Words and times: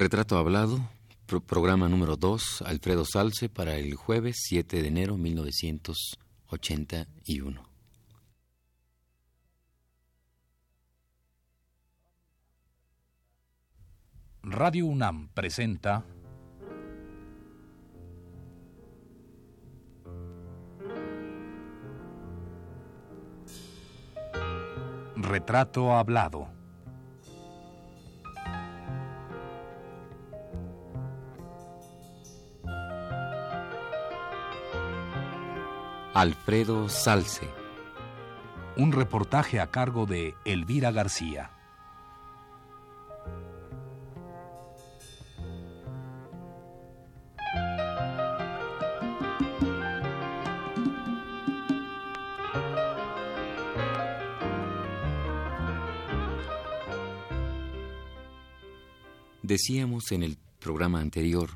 Retrato 0.00 0.38
Hablado, 0.38 0.80
programa 1.46 1.86
número 1.86 2.16
2, 2.16 2.62
Alfredo 2.62 3.04
Salce, 3.04 3.50
para 3.50 3.76
el 3.76 3.94
jueves 3.96 4.38
7 4.48 4.80
de 4.80 4.88
enero 4.88 5.18
1981. 5.18 7.62
Radio 14.42 14.86
UNAM 14.86 15.28
presenta 15.34 16.02
Retrato 25.14 25.92
Hablado. 25.92 26.59
Alfredo 36.12 36.88
Salce. 36.88 37.48
Un 38.76 38.90
reportaje 38.90 39.60
a 39.60 39.70
cargo 39.70 40.06
de 40.06 40.34
Elvira 40.44 40.90
García. 40.90 41.52
Decíamos 59.42 60.10
en 60.10 60.24
el 60.24 60.38
programa 60.58 61.00
anterior 61.00 61.50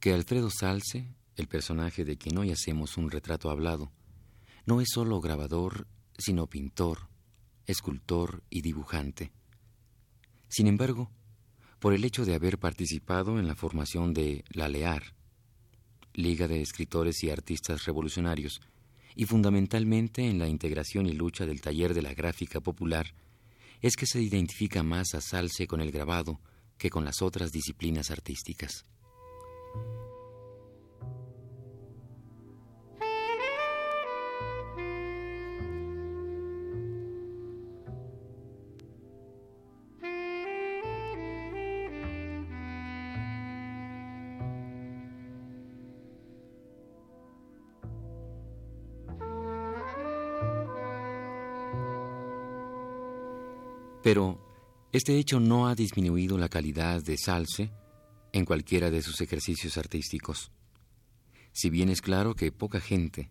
que 0.00 0.14
Alfredo 0.14 0.48
Salce 0.50 1.06
el 1.36 1.48
personaje 1.48 2.04
de 2.04 2.16
quien 2.16 2.38
hoy 2.38 2.50
hacemos 2.50 2.96
un 2.96 3.10
retrato 3.10 3.50
hablado, 3.50 3.92
no 4.66 4.80
es 4.80 4.88
solo 4.92 5.20
grabador, 5.20 5.86
sino 6.18 6.46
pintor, 6.46 7.08
escultor 7.66 8.42
y 8.50 8.62
dibujante. 8.62 9.32
Sin 10.48 10.66
embargo, 10.66 11.10
por 11.78 11.92
el 11.92 12.04
hecho 12.04 12.24
de 12.24 12.34
haber 12.34 12.58
participado 12.58 13.38
en 13.38 13.46
la 13.46 13.56
formación 13.56 14.14
de 14.14 14.44
La 14.50 14.68
Lear, 14.68 15.14
Liga 16.14 16.48
de 16.48 16.62
Escritores 16.62 17.22
y 17.24 17.30
Artistas 17.30 17.84
Revolucionarios, 17.84 18.60
y 19.16 19.26
fundamentalmente 19.26 20.28
en 20.28 20.38
la 20.38 20.48
integración 20.48 21.06
y 21.06 21.12
lucha 21.12 21.46
del 21.46 21.60
taller 21.60 21.94
de 21.94 22.02
la 22.02 22.14
gráfica 22.14 22.60
popular, 22.60 23.14
es 23.80 23.96
que 23.96 24.06
se 24.06 24.22
identifica 24.22 24.82
más 24.82 25.14
a 25.14 25.20
Salce 25.20 25.66
con 25.66 25.80
el 25.80 25.92
grabado 25.92 26.40
que 26.78 26.90
con 26.90 27.04
las 27.04 27.22
otras 27.22 27.52
disciplinas 27.52 28.10
artísticas. 28.10 28.86
Pero 54.04 54.38
este 54.92 55.18
hecho 55.18 55.40
no 55.40 55.66
ha 55.66 55.74
disminuido 55.74 56.36
la 56.36 56.50
calidad 56.50 57.02
de 57.02 57.16
Salce 57.16 57.70
en 58.34 58.44
cualquiera 58.44 58.90
de 58.90 59.00
sus 59.00 59.22
ejercicios 59.22 59.78
artísticos. 59.78 60.52
Si 61.52 61.70
bien 61.70 61.88
es 61.88 62.02
claro 62.02 62.34
que 62.34 62.52
poca 62.52 62.80
gente, 62.80 63.30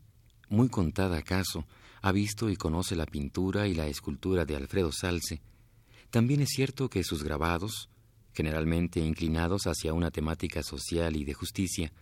muy 0.50 0.69
contada 0.69 1.19
acaso, 1.19 1.67
ha 2.01 2.12
visto 2.12 2.50
y 2.50 2.56
conoce 2.56 2.95
la 2.95 3.06
pintura 3.06 3.67
y 3.67 3.75
la 3.75 3.85
escultura 3.85 4.45
de 4.45 4.56
Alfredo 4.56 4.91
Salce, 4.91 5.44
también 6.09 6.41
es 6.41 6.50
cierto 6.50 6.89
que 6.89 7.03
sus 7.03 7.23
grabados, 7.23 7.88
generalmente 8.33 9.00
inclinados 9.00 9.67
hacia 9.67 9.94
una 9.94 10.09
temática 10.09 10.63
social 10.63 11.16
y 11.16 11.23
de 11.23 11.35
justicia, 11.35 11.94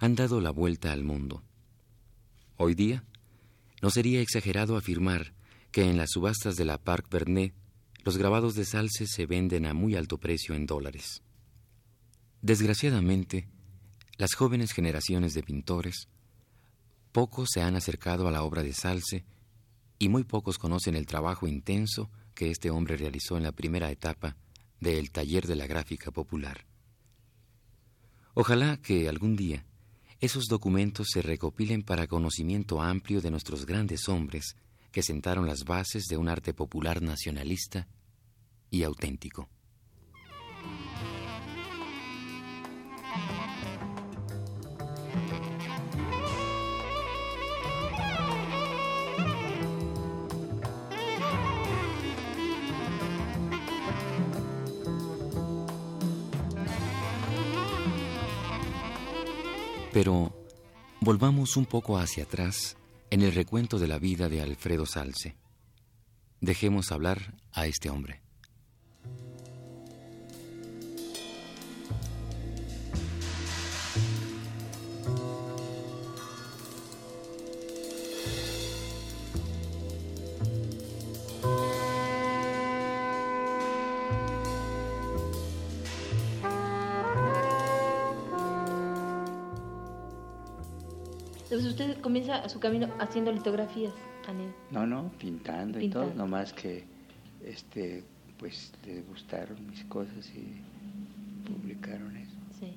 han 0.00 0.16
dado 0.16 0.40
la 0.40 0.50
vuelta 0.50 0.90
al 0.90 1.04
mundo. 1.04 1.44
Hoy 2.56 2.74
día, 2.74 3.04
no 3.82 3.90
sería 3.90 4.20
exagerado 4.20 4.76
afirmar 4.76 5.32
que 5.70 5.88
en 5.88 5.96
las 5.96 6.10
subastas 6.10 6.56
de 6.56 6.64
la 6.64 6.76
Parc 6.76 7.08
Bernet 7.08 7.54
los 8.04 8.16
grabados 8.16 8.54
de 8.54 8.64
Salce 8.64 9.06
se 9.06 9.26
venden 9.26 9.66
a 9.66 9.74
muy 9.74 9.94
alto 9.94 10.18
precio 10.18 10.54
en 10.54 10.66
dólares. 10.66 11.22
Desgraciadamente, 12.42 13.48
las 14.16 14.34
jóvenes 14.34 14.72
generaciones 14.72 15.34
de 15.34 15.42
pintores, 15.42 16.08
pocos 17.12 17.50
se 17.52 17.62
han 17.62 17.76
acercado 17.76 18.28
a 18.28 18.30
la 18.30 18.42
obra 18.42 18.62
de 18.62 18.72
Salce 18.72 19.24
y 19.98 20.08
muy 20.08 20.24
pocos 20.24 20.58
conocen 20.58 20.96
el 20.96 21.06
trabajo 21.06 21.46
intenso 21.46 22.10
que 22.34 22.50
este 22.50 22.70
hombre 22.70 22.96
realizó 22.96 23.36
en 23.36 23.42
la 23.42 23.52
primera 23.52 23.90
etapa 23.90 24.36
del 24.80 25.10
taller 25.10 25.46
de 25.46 25.56
la 25.56 25.66
gráfica 25.66 26.10
popular. 26.10 26.66
Ojalá 28.32 28.78
que 28.78 29.08
algún 29.08 29.36
día 29.36 29.66
esos 30.20 30.46
documentos 30.46 31.08
se 31.12 31.22
recopilen 31.22 31.82
para 31.82 32.06
conocimiento 32.06 32.80
amplio 32.80 33.20
de 33.20 33.30
nuestros 33.30 33.66
grandes 33.66 34.08
hombres 34.08 34.56
que 34.92 35.02
sentaron 35.02 35.46
las 35.46 35.64
bases 35.64 36.06
de 36.06 36.16
un 36.16 36.28
arte 36.28 36.52
popular 36.52 37.02
nacionalista 37.02 37.88
y 38.70 38.82
auténtico. 38.82 39.48
Pero 59.92 60.32
volvamos 61.00 61.56
un 61.56 61.66
poco 61.66 61.98
hacia 61.98 62.22
atrás 62.22 62.76
en 63.10 63.22
el 63.22 63.34
recuento 63.34 63.78
de 63.78 63.88
la 63.88 63.98
vida 63.98 64.28
de 64.28 64.40
Alfredo 64.40 64.86
Salce. 64.86 65.36
Dejemos 66.40 66.92
hablar 66.92 67.34
a 67.52 67.66
este 67.66 67.90
hombre. 67.90 68.22
Comienza 92.10 92.48
su 92.48 92.58
camino 92.58 92.88
haciendo 92.98 93.30
litografías, 93.30 93.94
Anel. 94.26 94.52
No, 94.72 94.84
no, 94.84 95.12
pintando, 95.16 95.78
y 95.78 95.88
todo, 95.88 96.12
nomás 96.16 96.52
que 96.52 96.82
este 97.44 98.02
pues 98.36 98.72
les 98.84 99.06
gustaron 99.06 99.64
mis 99.68 99.84
cosas 99.84 100.28
y 100.34 100.60
publicaron 101.48 102.16
eso. 102.16 102.32
Sí. 102.58 102.74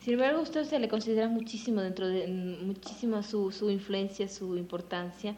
Sin 0.00 0.14
embargo, 0.14 0.42
usted 0.42 0.64
se 0.64 0.78
le 0.78 0.88
considera 0.88 1.26
muchísimo 1.26 1.80
dentro 1.80 2.06
de 2.06 2.26
muchísima 2.26 3.22
su, 3.22 3.50
su 3.50 3.70
influencia, 3.70 4.28
su 4.28 4.58
importancia, 4.58 5.34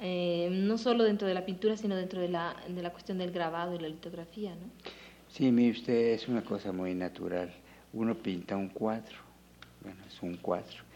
eh, 0.00 0.48
no 0.50 0.76
solo 0.76 1.04
dentro 1.04 1.28
de 1.28 1.34
la 1.34 1.44
pintura, 1.44 1.76
sino 1.76 1.94
dentro 1.94 2.20
de 2.20 2.30
la, 2.30 2.56
de 2.66 2.82
la 2.82 2.90
cuestión 2.90 3.18
del 3.18 3.30
grabado 3.30 3.76
y 3.76 3.78
la 3.78 3.88
litografía, 3.88 4.56
¿no? 4.56 4.72
Sí, 5.28 5.52
mire 5.52 5.70
usted, 5.70 6.14
es 6.14 6.26
una 6.26 6.42
cosa 6.42 6.72
muy 6.72 6.94
natural. 6.94 7.54
Uno 7.92 8.16
pinta 8.16 8.56
un 8.56 8.70
cuadro, 8.70 9.18
bueno, 9.84 10.00
es 10.08 10.20
un 10.20 10.36
cuadro 10.38 10.87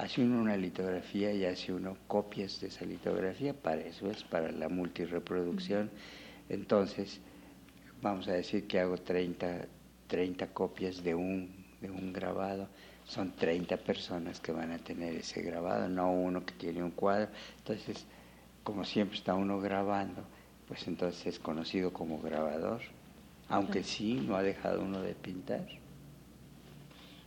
hace 0.00 0.22
uno 0.22 0.40
una 0.40 0.56
litografía 0.56 1.32
y 1.32 1.44
hace 1.44 1.72
uno 1.72 1.96
copias 2.06 2.60
de 2.60 2.68
esa 2.68 2.86
litografía, 2.86 3.52
para 3.52 3.82
eso 3.82 4.10
es, 4.10 4.24
para 4.24 4.50
la 4.50 4.68
multireproducción. 4.68 5.90
Entonces, 6.48 7.20
vamos 8.00 8.26
a 8.28 8.32
decir 8.32 8.66
que 8.66 8.80
hago 8.80 8.96
30, 8.96 9.66
30 10.06 10.46
copias 10.48 11.04
de 11.04 11.14
un, 11.14 11.50
de 11.82 11.90
un 11.90 12.14
grabado, 12.14 12.66
son 13.04 13.32
30 13.32 13.76
personas 13.76 14.40
que 14.40 14.52
van 14.52 14.72
a 14.72 14.78
tener 14.78 15.14
ese 15.16 15.42
grabado, 15.42 15.88
no 15.88 16.10
uno 16.12 16.46
que 16.46 16.54
tiene 16.54 16.82
un 16.82 16.92
cuadro. 16.92 17.28
Entonces, 17.58 18.06
como 18.64 18.84
siempre 18.84 19.18
está 19.18 19.34
uno 19.34 19.60
grabando, 19.60 20.22
pues 20.66 20.86
entonces 20.88 21.26
es 21.26 21.38
conocido 21.38 21.92
como 21.92 22.20
grabador, 22.20 22.80
aunque 23.48 23.82
sí 23.82 24.14
no 24.14 24.36
ha 24.36 24.42
dejado 24.42 24.80
uno 24.80 25.02
de 25.02 25.14
pintar. 25.14 25.66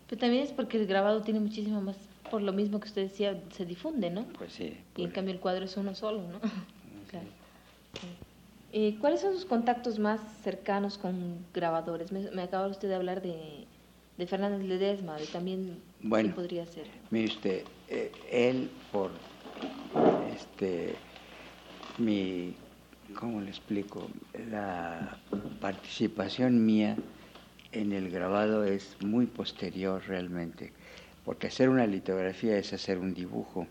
Pero 0.09 0.19
también 0.19 0.43
es 0.43 0.51
porque 0.51 0.77
el 0.77 0.87
grabado 0.87 1.21
tiene 1.21 1.39
muchísimo 1.39 1.79
más 1.81 1.97
por 2.29 2.41
lo 2.41 2.53
mismo 2.53 2.79
que 2.79 2.87
usted 2.87 3.03
decía, 3.03 3.39
se 3.51 3.65
difunde, 3.65 4.09
¿no? 4.09 4.23
Pues 4.37 4.53
sí. 4.53 4.77
Y 4.95 5.03
en 5.03 5.11
cambio 5.11 5.33
el 5.33 5.39
cuadro 5.39 5.65
es 5.65 5.77
uno 5.77 5.95
solo, 5.95 6.21
¿no? 6.21 6.39
claro. 7.09 7.27
Eh, 8.71 8.97
¿Cuáles 8.99 9.21
son 9.21 9.33
sus 9.33 9.45
contactos 9.45 9.99
más 9.99 10.19
cercanos 10.43 10.97
con 10.97 11.45
grabadores? 11.53 12.11
Me, 12.11 12.41
acaba 12.41 12.67
usted 12.67 12.87
de 12.87 12.95
hablar 12.95 13.21
de, 13.21 13.65
de 14.17 14.27
Fernández 14.27 14.67
Ledesma, 14.67 15.15
de 15.17 15.27
también 15.27 15.77
bueno, 16.01 16.33
podría 16.33 16.65
ser. 16.65 16.87
Mire 17.11 17.27
usted, 17.27 17.63
eh, 17.87 18.11
él 18.31 18.71
por 18.91 19.11
este 20.35 20.95
mi 21.99 22.55
¿cómo 23.13 23.41
le 23.41 23.49
explico? 23.49 24.09
La 24.49 25.17
participación 25.59 26.65
mía 26.65 26.97
en 27.71 27.91
el 27.91 28.09
grabado 28.09 28.63
es 28.63 28.97
muy 29.01 29.25
posterior 29.25 30.01
realmente, 30.07 30.71
porque 31.25 31.47
hacer 31.47 31.69
una 31.69 31.87
litografía 31.87 32.57
es 32.57 32.73
hacer 32.73 32.99
un 32.99 33.13
dibujo 33.13 33.67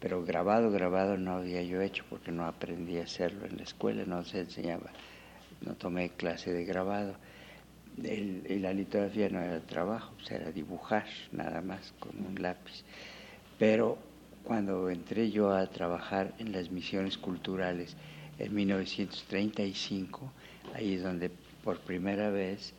pero 0.00 0.24
grabado, 0.24 0.70
grabado 0.70 1.18
no 1.18 1.34
había 1.34 1.62
yo 1.62 1.82
hecho 1.82 2.04
porque 2.08 2.32
no 2.32 2.46
aprendí 2.46 2.98
a 2.98 3.04
hacerlo 3.04 3.46
en 3.46 3.58
la 3.58 3.64
escuela, 3.64 4.04
no 4.06 4.24
se 4.24 4.40
enseñaba, 4.40 4.90
no 5.60 5.74
tomé 5.74 6.08
clase 6.10 6.52
de 6.52 6.64
grabado. 6.64 7.14
y 7.98 8.58
la 8.60 8.72
litografía 8.72 9.28
no 9.28 9.42
era 9.42 9.60
trabajo, 9.60 10.14
era 10.30 10.50
dibujar 10.50 11.04
nada 11.32 11.60
más 11.60 11.92
con 12.00 12.12
un 12.24 12.40
lápiz. 12.40 12.82
Pero 13.58 13.98
cuando 14.42 14.88
entré 14.88 15.30
yo 15.30 15.52
a 15.52 15.66
trabajar 15.66 16.32
en 16.38 16.52
las 16.52 16.70
misiones 16.70 17.18
culturales 17.18 17.94
en 18.38 18.54
1935, 18.54 20.32
ahí 20.74 20.94
es 20.94 21.02
donde 21.02 21.30
por 21.62 21.78
primera 21.80 22.30
vez 22.30 22.72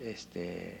este, 0.00 0.78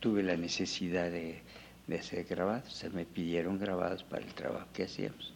tuve 0.00 0.22
la 0.22 0.38
necesidad 0.38 1.10
de 1.10 1.42
de 1.90 1.98
hacer 1.98 2.24
grabados, 2.24 2.72
se 2.72 2.88
me 2.90 3.04
pidieron 3.04 3.58
grabados 3.58 4.04
para 4.04 4.24
el 4.24 4.32
trabajo 4.32 4.66
que 4.72 4.84
hacíamos. 4.84 5.34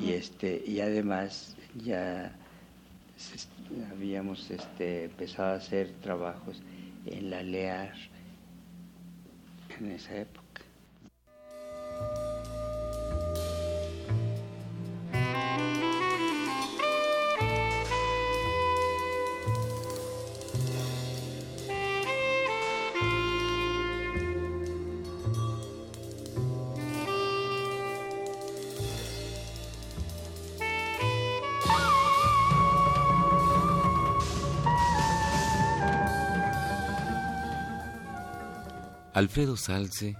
Y 0.00 0.12
este 0.12 0.62
y 0.64 0.80
además 0.80 1.56
ya 1.74 2.32
habíamos 3.90 4.50
este, 4.50 5.04
empezado 5.04 5.54
a 5.54 5.56
hacer 5.56 5.90
trabajos 6.02 6.62
en 7.06 7.30
la 7.30 7.42
LEAR 7.42 7.92
en 9.78 9.90
esa 9.90 10.16
época. 10.16 10.39
Alfredo 39.20 39.54
Salce 39.54 40.16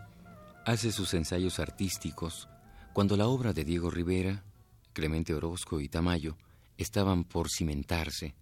hace 0.67 0.93
sus 0.93 1.15
ensayos 1.15 1.59
artísticos 1.59 2.51
cuando 2.93 3.17
la 3.17 3.29
obra 3.29 3.55
de 3.55 3.65
Diego 3.65 3.89
Rivera, 3.91 4.45
Clemente 4.93 5.33
Orozco 5.33 5.81
y 5.81 5.89
Tamayo 5.89 6.37
estaban 6.77 7.25
por 7.25 7.49
cimentarse, 7.49 8.35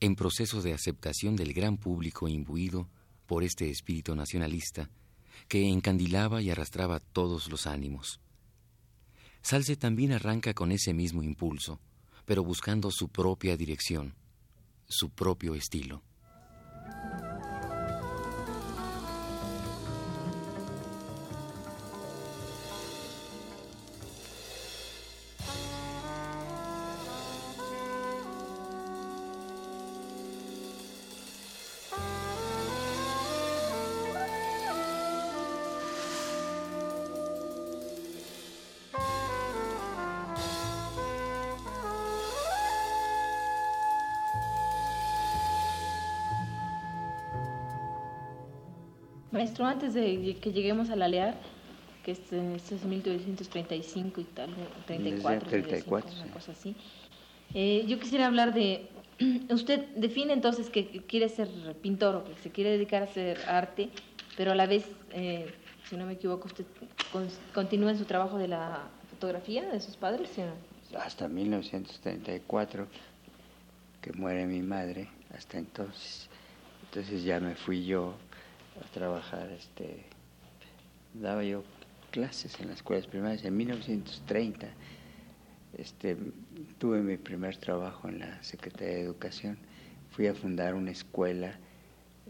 en 0.00 0.14
proceso 0.14 0.60
de 0.60 0.74
aceptación 0.74 1.34
del 1.34 1.54
gran 1.54 1.78
público 1.78 2.28
imbuido 2.28 2.90
por 3.24 3.42
este 3.42 3.70
espíritu 3.70 4.14
nacionalista 4.14 4.90
que 5.48 5.66
encandilaba 5.66 6.42
y 6.42 6.50
arrastraba 6.50 7.00
todos 7.00 7.48
los 7.48 7.66
ánimos. 7.66 8.20
Salce 9.40 9.76
también 9.76 10.12
arranca 10.12 10.52
con 10.52 10.72
ese 10.72 10.92
mismo 10.92 11.22
impulso, 11.22 11.80
pero 12.26 12.44
buscando 12.44 12.90
su 12.90 13.08
propia 13.08 13.56
dirección, 13.56 14.14
su 14.86 15.08
propio 15.08 15.54
estilo. 15.54 16.02
Maestro, 49.36 49.66
antes 49.66 49.92
de 49.92 50.38
que 50.40 50.50
lleguemos 50.50 50.88
a 50.88 50.96
la 50.96 51.08
LEAR, 51.08 51.34
que 52.02 52.12
es, 52.12 52.32
este 52.32 52.74
es 52.76 52.84
1935 52.84 54.20
y 54.22 54.24
tal, 54.24 54.48
34, 54.86 55.48
34 55.50 56.10
una 56.22 56.32
cosa 56.32 56.52
así, 56.52 56.74
eh, 57.52 57.84
yo 57.86 57.98
quisiera 57.98 58.26
hablar 58.26 58.54
de, 58.54 58.88
usted 59.50 59.88
define 59.94 60.32
entonces 60.32 60.70
que 60.70 61.02
quiere 61.06 61.28
ser 61.28 61.48
pintor 61.82 62.16
o 62.16 62.24
que 62.24 62.34
se 62.42 62.50
quiere 62.50 62.70
dedicar 62.70 63.02
a 63.02 63.04
hacer 63.04 63.38
arte, 63.46 63.90
pero 64.38 64.52
a 64.52 64.54
la 64.54 64.66
vez, 64.66 64.86
eh, 65.12 65.52
si 65.84 65.96
no 65.96 66.06
me 66.06 66.14
equivoco, 66.14 66.46
usted 66.46 66.64
continúa 67.52 67.90
en 67.90 67.98
su 67.98 68.06
trabajo 68.06 68.38
de 68.38 68.48
la 68.48 68.88
fotografía 69.10 69.66
de 69.68 69.80
sus 69.80 69.96
padres, 69.96 70.30
¿sí 70.34 70.42
Hasta 70.98 71.28
1934, 71.28 72.86
que 74.00 74.12
muere 74.14 74.46
mi 74.46 74.62
madre, 74.62 75.08
hasta 75.36 75.58
entonces. 75.58 76.30
Entonces 76.84 77.22
ya 77.22 77.38
me 77.38 77.54
fui 77.54 77.84
yo 77.84 78.14
a 78.80 78.92
trabajar, 78.92 79.50
este, 79.50 80.04
daba 81.14 81.44
yo 81.44 81.64
clases 82.10 82.58
en 82.60 82.68
las 82.68 82.76
escuelas 82.76 83.06
primarias 83.06 83.44
en 83.44 83.56
1930. 83.56 84.68
Este, 85.76 86.16
tuve 86.78 87.00
mi 87.00 87.16
primer 87.16 87.56
trabajo 87.56 88.08
en 88.08 88.20
la 88.20 88.42
Secretaría 88.42 88.94
de 88.94 89.02
Educación. 89.02 89.58
Fui 90.10 90.26
a 90.26 90.34
fundar 90.34 90.74
una 90.74 90.90
escuela 90.90 91.58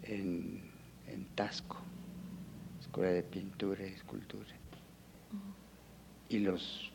en, 0.02 0.62
en 1.06 1.25
Tasco, 1.34 1.78
escuela 2.81 3.12
de 3.12 3.22
pintura 3.22 3.87
y 3.87 3.92
escultura. 3.92 4.50
Y 6.28 6.40
los 6.40 6.90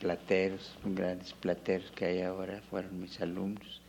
plateros, 0.00 0.76
grandes 0.84 1.32
plateros 1.34 1.92
que 1.92 2.06
hay 2.06 2.22
ahora, 2.22 2.60
fueron 2.68 3.00
mis 3.00 3.20
alumnos, 3.20 3.80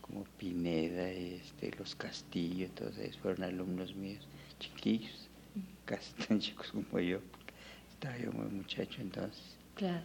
como 0.00 0.24
Pineda 0.38 1.12
y 1.12 1.34
este, 1.34 1.70
los 1.78 1.94
Castillo, 1.94 2.68
todos 2.74 2.98
ellos 2.98 3.16
fueron 3.18 3.44
alumnos 3.44 3.94
míos 3.94 4.26
chiquillos, 4.60 5.28
casi 5.84 6.12
tan 6.14 6.38
chicos 6.38 6.70
como 6.70 7.00
yo, 7.00 7.18
estaba 7.90 8.16
yo 8.16 8.30
muy 8.32 8.46
muchacho 8.46 9.00
entonces. 9.00 9.56
Claro. 9.74 10.04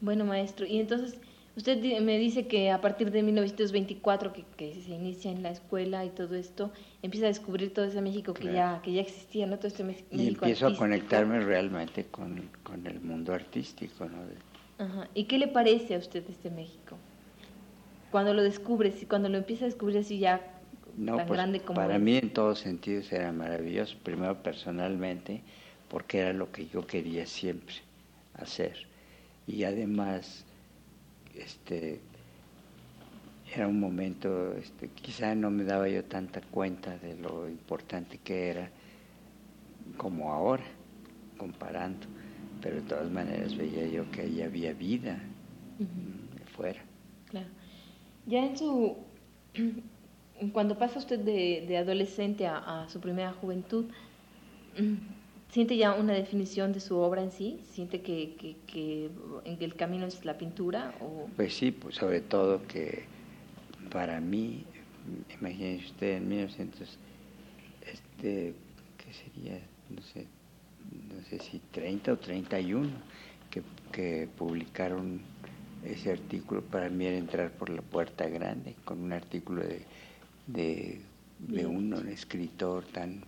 Bueno, 0.00 0.24
maestro, 0.24 0.66
y 0.66 0.78
entonces 0.78 1.18
usted 1.56 1.80
me 2.00 2.18
dice 2.18 2.46
que 2.46 2.70
a 2.70 2.80
partir 2.80 3.10
de 3.10 3.22
1924, 3.22 4.32
que, 4.32 4.44
que 4.56 4.74
se 4.80 4.90
inicia 4.90 5.30
en 5.30 5.42
la 5.42 5.50
escuela 5.50 6.04
y 6.04 6.10
todo 6.10 6.34
esto, 6.36 6.70
empieza 7.02 7.26
a 7.26 7.28
descubrir 7.28 7.72
todo 7.72 7.84
ese 7.86 8.00
México 8.00 8.34
que, 8.34 8.52
ya, 8.52 8.80
que 8.82 8.92
ya 8.92 9.00
existía, 9.00 9.46
¿no? 9.46 9.56
Todo 9.56 9.68
este 9.68 9.82
México 9.82 10.08
Y 10.12 10.28
empiezo 10.28 10.68
a 10.68 10.76
conectarme 10.76 11.40
realmente 11.40 12.04
con, 12.04 12.50
con, 12.62 12.86
el 12.86 13.00
mundo 13.00 13.34
artístico, 13.34 14.04
¿no? 14.04 14.18
Ajá. 14.84 15.08
¿Y 15.14 15.24
qué 15.24 15.38
le 15.38 15.48
parece 15.48 15.96
a 15.96 15.98
usted 15.98 16.22
este 16.28 16.50
México? 16.50 16.96
Cuando 18.12 18.32
lo 18.34 18.42
descubre, 18.42 18.92
si 18.92 19.06
cuando 19.06 19.28
lo 19.28 19.38
empieza 19.38 19.64
a 19.64 19.68
descubrir 19.68 19.98
así 19.98 20.18
ya 20.18 20.57
no, 20.98 21.24
pues, 21.26 21.40
Para 21.74 21.98
mí 21.98 22.16
en 22.16 22.30
todos 22.30 22.58
sentidos 22.58 23.12
era 23.12 23.30
maravilloso, 23.30 23.96
primero 24.02 24.42
personalmente, 24.42 25.42
porque 25.88 26.18
era 26.18 26.32
lo 26.32 26.50
que 26.50 26.66
yo 26.66 26.86
quería 26.86 27.24
siempre 27.24 27.76
hacer. 28.34 28.86
Y 29.46 29.62
además, 29.62 30.44
este, 31.36 32.00
era 33.54 33.68
un 33.68 33.78
momento, 33.78 34.54
este, 34.54 34.88
quizá 34.88 35.36
no 35.36 35.50
me 35.50 35.62
daba 35.62 35.88
yo 35.88 36.04
tanta 36.04 36.40
cuenta 36.40 36.98
de 36.98 37.16
lo 37.16 37.48
importante 37.48 38.18
que 38.18 38.48
era 38.48 38.68
como 39.96 40.32
ahora, 40.32 40.64
comparando, 41.36 42.06
pero 42.60 42.76
de 42.76 42.82
todas 42.82 43.08
maneras 43.08 43.56
veía 43.56 43.86
yo 43.86 44.10
que 44.10 44.22
ahí 44.22 44.42
había 44.42 44.72
vida 44.72 45.16
fuera. 46.56 46.80
Claro. 47.30 47.46
Ya 48.26 48.44
en 48.44 48.56
su 48.58 48.96
cuando 50.52 50.76
pasa 50.78 50.98
usted 50.98 51.18
de, 51.20 51.76
adolescente 51.76 52.46
a, 52.46 52.86
su 52.88 53.00
primera 53.00 53.32
juventud, 53.32 53.86
mm, 54.78 54.94
¿siente 55.50 55.76
ya 55.76 55.94
una 55.94 56.12
definición 56.12 56.72
de 56.72 56.80
su 56.80 56.96
obra 56.96 57.22
en 57.22 57.32
sí? 57.32 57.60
¿Siente 57.70 58.00
que, 58.00 58.56
que, 58.66 59.10
en 59.44 59.62
el 59.62 59.74
camino 59.74 60.06
es 60.06 60.24
la 60.24 60.38
pintura? 60.38 60.94
O? 61.00 61.28
Pues 61.36 61.54
sí, 61.54 61.70
pues 61.70 61.96
sobre 61.96 62.20
todo 62.20 62.66
que 62.66 63.04
para 63.90 64.20
mí, 64.20 64.64
imagínese 65.40 65.86
usted 65.86 66.16
en 66.16 66.28
1900, 66.28 66.98
este, 67.92 68.54
¿qué 68.98 69.12
sería? 69.12 69.60
No 69.90 70.02
sé, 70.02 70.26
no 71.14 71.22
sé 71.28 71.38
si 71.38 71.60
30 71.72 72.12
o 72.12 72.18
31, 72.18 72.90
que, 73.50 73.62
que 73.92 74.28
publicaron 74.36 75.20
ese 75.84 76.12
artículo 76.12 76.62
para 76.62 76.88
mí 76.88 77.06
era 77.06 77.16
entrar 77.16 77.50
por 77.52 77.70
la 77.70 77.82
puerta 77.82 78.28
grande 78.28 78.74
con 78.84 79.00
un 79.00 79.12
artículo 79.12 79.62
de, 79.62 79.82
de, 80.48 81.00
de 81.38 81.66
un, 81.66 81.94
escritor 82.08 82.84
tan 82.86 83.22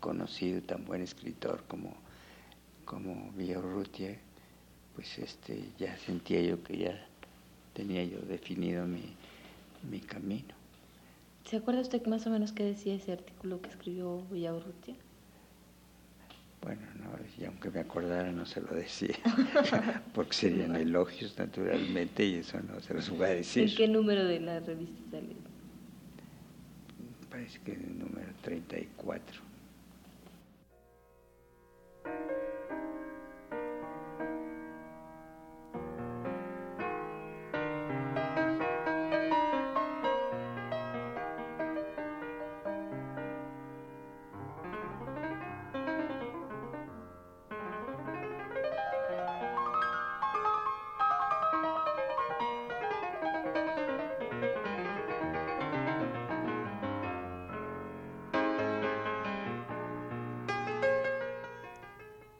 conocido, 0.00 0.60
tan 0.62 0.84
buen 0.84 1.02
escritor 1.02 1.64
como, 1.68 1.94
como 2.84 3.30
Villarrutia, 3.32 4.18
pues 4.94 5.18
este, 5.18 5.64
ya 5.78 5.96
sentía 5.98 6.42
yo 6.42 6.62
que 6.62 6.76
ya 6.76 7.06
tenía 7.72 8.04
yo 8.04 8.18
definido 8.20 8.86
mi, 8.86 9.14
mi 9.90 10.00
camino. 10.00 10.54
¿Se 11.44 11.56
acuerda 11.56 11.80
usted 11.80 12.04
más 12.06 12.26
o 12.26 12.30
menos 12.30 12.52
qué 12.52 12.64
decía 12.64 12.94
ese 12.94 13.12
artículo 13.12 13.60
que 13.62 13.70
escribió 13.70 14.22
Villarrutia? 14.30 14.94
Bueno, 16.60 16.82
no, 16.94 17.10
y 17.38 17.44
aunque 17.44 17.70
me 17.70 17.80
acordara 17.80 18.30
no 18.30 18.46
se 18.46 18.60
lo 18.60 18.68
decía, 18.68 19.16
porque 20.14 20.32
serían 20.32 20.76
elogios 20.76 21.36
naturalmente 21.36 22.24
y 22.24 22.34
eso 22.36 22.60
no 22.60 22.80
se 22.80 22.94
los 22.94 23.10
voy 23.10 23.26
a 23.26 23.30
decir. 23.30 23.68
¿En 23.68 23.74
qué 23.74 23.88
número 23.88 24.24
de 24.24 24.38
la 24.38 24.60
revista 24.60 25.10
sale? 25.10 25.34
Parece 27.42 27.58
que 27.64 27.72
el 27.72 27.98
número 27.98 28.32
34. 28.42 29.51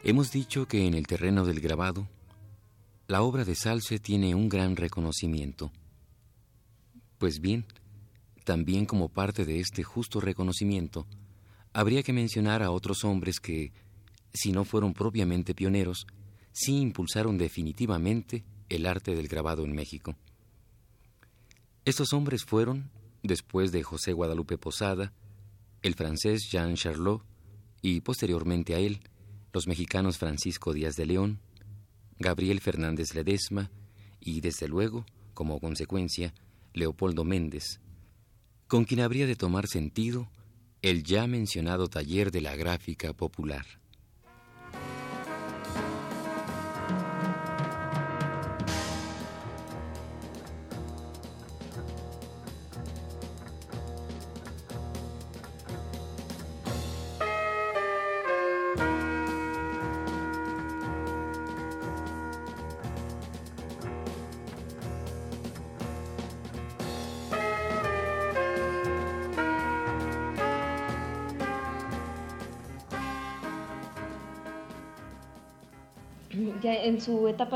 Hemos 0.05 0.33
dicho 0.33 0.67
que 0.67 0.85
en 0.85 0.95
el 0.95 1.07
terreno 1.07 1.45
del 1.45 1.61
grabado, 1.61 2.09
la 3.07 3.23
obra 3.23 3.45
de 3.45 3.55
Salce 3.55 4.01
tiene 4.01 4.35
un 4.35 4.49
gran 4.49 4.75
reconocimiento. 4.75 5.71
Pues 7.19 7.39
bien, 7.39 7.67
también 8.45 8.85
como 8.85 9.11
parte 9.11 9.45
de 9.45 9.61
este 9.61 9.85
justo 9.85 10.21
reconocimiento, 10.21 11.07
habría 11.73 12.03
que 12.03 12.13
mencionar 12.13 12.65
a 12.65 12.73
otros 12.73 13.05
hombres 13.05 13.39
que, 13.39 13.73
si 14.35 14.51
no 14.51 14.65
fueron 14.65 14.93
propiamente 14.93 15.55
pioneros, 15.55 16.09
sí 16.51 16.81
impulsaron 16.81 17.39
definitivamente 17.39 18.45
el 18.71 18.87
arte 18.87 19.15
del 19.15 19.29
grabado 19.29 19.63
en 19.65 19.73
México. 19.73 20.17
Estos 21.85 22.13
hombres 22.13 22.45
fueron, 22.45 22.91
después 23.23 23.71
de 23.71 23.85
José 23.85 24.13
Guadalupe 24.13 24.59
Posada, 24.59 25.13
el 25.81 25.95
francés 25.95 26.49
Jean 26.51 26.75
Charlot 26.75 27.23
y 27.83 28.01
posteriormente 28.01 28.75
a 28.75 28.81
él, 28.81 29.01
los 29.53 29.67
mexicanos 29.67 30.19
Francisco 30.19 30.73
Díaz 30.73 30.97
de 30.97 31.07
León, 31.07 31.41
Gabriel 32.19 32.61
Fernández 32.61 33.15
Ledesma 33.15 33.71
y, 34.21 34.41
desde 34.41 34.69
luego, 34.69 35.05
como 35.35 35.61
consecuencia, 35.61 36.33
Leopoldo 36.73 37.25
Méndez, 37.25 37.81
con 38.67 38.85
quien 38.85 39.01
habría 39.01 39.27
de 39.27 39.37
tomar 39.37 39.67
sentido 39.67 40.31
el 40.81 41.05
ya 41.05 41.27
mencionado 41.27 41.89
taller 41.89 42.31
de 42.31 42.41
la 42.41 42.57
gráfica 42.57 43.13
popular. 43.13 43.82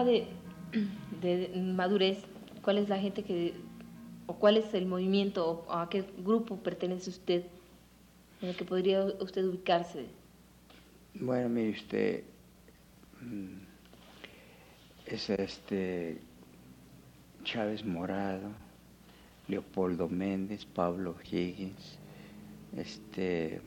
De, 0.06 1.50
madurez, 1.54 2.18
¿cuál 2.62 2.78
es 2.78 2.88
la 2.88 2.98
gente 2.98 3.22
que, 3.22 3.54
o 4.26 4.34
cuál 4.34 4.56
es 4.56 4.72
el 4.74 4.86
movimiento, 4.86 5.64
o 5.68 5.72
a 5.72 5.88
qué 5.88 6.04
grupo 6.18 6.56
pertenece 6.56 7.10
usted 7.10 7.44
en 8.40 8.48
el 8.50 8.56
que 8.56 8.64
podría 8.64 9.04
usted 9.20 9.44
ubicarse? 9.44 10.06
Bueno, 11.14 11.48
mire 11.48 11.70
usted, 11.70 12.24
mm, 13.20 13.58
es 15.06 15.30
este 15.30 16.20
Chávez 17.44 17.84
Morado, 17.84 18.50
Leopoldo 19.48 20.08
Méndez, 20.08 20.64
Pablo 20.64 21.16
Higgins, 21.30 21.98
este 22.76 23.60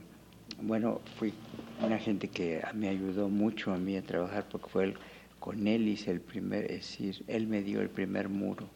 bueno, 0.61 0.99
fui 1.17 1.33
una 1.81 1.97
gente 1.97 2.27
que 2.27 2.61
me 2.73 2.89
ayudó 2.89 3.29
mucho 3.29 3.71
a 3.71 3.77
mí 3.77 3.95
a 3.95 4.01
trabajar 4.01 4.45
porque 4.49 4.67
fue 4.67 4.93
con 5.39 5.67
él 5.67 5.87
hice 5.87 6.11
el 6.11 6.21
primer, 6.21 6.65
es 6.71 6.81
decir, 6.81 7.23
él 7.27 7.47
me 7.47 7.61
dio 7.61 7.81
el 7.81 7.89
primer 7.89 8.29
muro, 8.29 8.69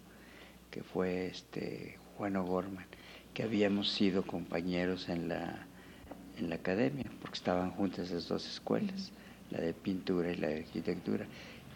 que 0.71 0.83
fue 0.83 1.27
este 1.27 1.97
Juan 2.17 2.35
O'Gorman, 2.35 2.85
que 3.33 3.43
habíamos 3.43 3.89
sido 3.91 4.23
compañeros 4.23 5.09
en 5.09 5.27
la, 5.29 5.65
en 6.37 6.49
la 6.49 6.55
academia, 6.55 7.05
porque 7.21 7.37
estaban 7.37 7.71
juntas 7.71 8.11
las 8.11 8.27
dos 8.27 8.47
escuelas, 8.47 9.11
la 9.51 9.59
de 9.59 9.73
pintura 9.73 10.31
y 10.31 10.37
la 10.37 10.47
de 10.47 10.57
arquitectura. 10.59 11.25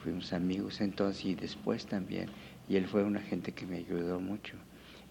Fuimos 0.04 0.34
amigos 0.34 0.82
entonces 0.82 1.26
y 1.26 1.36
después 1.36 1.86
también, 1.86 2.30
y 2.70 2.76
él 2.76 2.88
fue 2.88 3.04
una 3.04 3.22
gente 3.22 3.52
que 3.52 3.66
me 3.66 3.78
ayudó 3.78 4.20
mucho, 4.20 4.56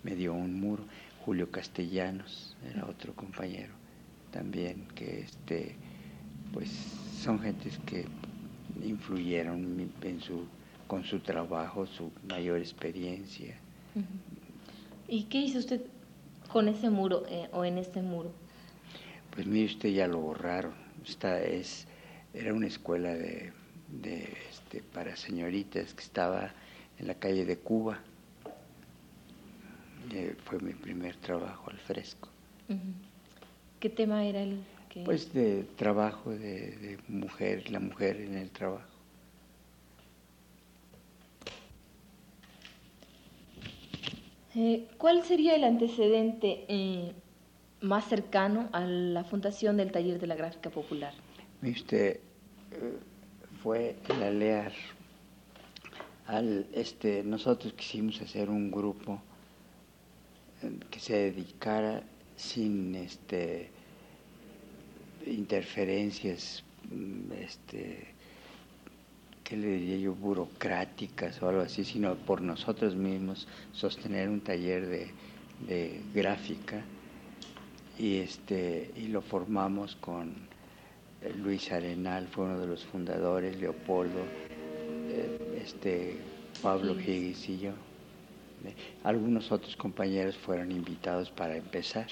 me 0.03 0.15
dio 0.15 0.33
un 0.33 0.59
muro. 0.59 0.85
Julio 1.25 1.51
Castellanos 1.51 2.57
era 2.71 2.87
otro 2.87 3.13
compañero 3.15 3.73
también 4.37 4.87
que 4.95 5.21
este 5.21 5.75
pues 6.53 6.71
son 7.23 7.41
gentes 7.41 7.79
que 7.87 8.05
influyeron 8.85 9.91
en 10.03 10.21
su 10.21 10.47
con 10.87 11.05
su 11.05 11.21
trabajo, 11.21 11.87
su 11.87 12.11
mayor 12.29 12.59
experiencia. 12.59 13.57
¿Y 15.09 15.25
qué 15.25 15.39
hizo 15.39 15.59
usted 15.59 15.83
con 16.53 16.69
ese 16.69 16.91
muro 16.91 17.25
eh, 17.29 17.49
o 17.53 17.65
en 17.65 17.79
este 17.79 18.03
muro? 18.03 18.31
Pues 19.35 19.47
mire 19.47 19.67
usted 19.67 19.91
ya 19.91 20.07
lo 20.07 20.19
borraron. 20.19 20.75
Esta 21.05 21.43
es 21.43 21.87
era 22.35 22.53
una 22.53 22.67
escuela 22.67 23.15
de, 23.15 23.53
este, 24.51 24.83
para 24.93 25.17
señoritas 25.17 25.95
que 25.95 26.03
estaba 26.03 26.53
en 26.99 27.07
la 27.07 27.15
calle 27.15 27.45
de 27.45 27.57
Cuba. 27.59 27.99
Eh, 30.13 30.37
fue 30.45 30.61
mi 30.61 30.73
primer 30.73 31.17
trabajo 31.17 31.71
al 31.71 31.79
fresco. 31.79 32.29
¿Qué 33.81 33.89
tema 33.89 34.25
era 34.25 34.43
el 34.43 34.61
Pues 35.05 35.33
de 35.33 35.65
trabajo, 35.77 36.31
de, 36.31 36.99
mujer, 37.09 37.71
la 37.71 37.81
mujer 37.81 38.21
en 38.21 38.35
el 38.35 38.51
trabajo. 38.51 38.89
Eh, 44.55 44.89
¿Cuál 44.97 45.23
sería 45.23 45.55
el 45.55 45.65
antecedente 45.65 46.65
eh, 46.69 47.13
más 47.83 48.09
cercano 48.09 48.71
a 48.73 48.81
la 48.81 49.23
fundación 49.25 49.77
del 49.77 49.93
taller 49.93 50.19
de 50.19 50.27
la 50.27 50.35
gráfica 50.35 50.71
popular? 50.71 51.13
Eh, 51.63 52.21
fue 53.63 53.97
el 54.09 54.23
alear. 54.23 54.73
Al, 56.27 56.67
este, 56.73 57.23
nosotros 57.23 57.75
quisimos 57.75 58.21
hacer 58.23 58.49
un 58.49 58.71
grupo 58.71 59.21
que 60.91 60.99
se 60.99 61.17
dedicara 61.17 62.03
sin 62.37 62.95
este, 62.95 63.71
interferencias, 65.27 66.65
mm, 66.91 67.33
este, 67.33 68.07
¿qué 69.45 69.57
le 69.57 69.69
diría 69.69 69.97
yo?, 69.99 70.15
burocráticas 70.15 71.43
o 71.43 71.49
algo 71.49 71.63
así, 71.63 71.85
sino 71.85 72.15
por 72.15 72.41
nosotros 72.41 72.95
mismos 72.95 73.47
sostener 73.73 74.29
un 74.29 74.41
taller 74.41 74.87
de, 74.87 75.11
gráfica 76.15 76.83
y, 77.99 78.17
este, 78.17 78.91
y 78.95 79.09
lo 79.09 79.23
formamos 79.23 79.97
con 79.97 80.35
eh, 81.23 81.33
Luis 81.35 81.73
Arenal, 81.73 82.29
fue 82.29 82.45
uno 82.45 82.59
de 82.59 82.67
los 82.67 82.85
fundadores, 82.85 83.59
Leopoldo, 83.59 84.21
eh, 85.09 85.61
este, 85.65 86.19
Pablo 86.63 86.93
Higgins 86.99 87.49
y 87.49 87.59
yo. 87.59 87.73
Algunos 89.05 89.53
otros 89.53 89.77
compañeros 89.77 90.37
fueron 90.37 90.73
invitados 90.73 91.31
para 91.31 91.57
empezar 91.57 92.09